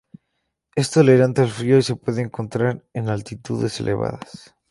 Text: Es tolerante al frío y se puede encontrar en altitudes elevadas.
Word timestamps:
Es 0.75 0.89
tolerante 0.89 1.41
al 1.43 1.49
frío 1.51 1.77
y 1.77 1.83
se 1.83 1.95
puede 1.95 2.23
encontrar 2.23 2.83
en 2.91 3.07
altitudes 3.09 3.79
elevadas. 3.81 4.55